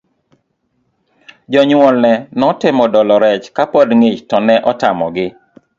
[1.53, 5.27] Jounyuolne notemo dolo rech kapod ng'ich to ne otamogi.